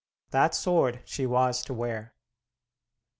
[0.31, 2.15] That sword she was to wear.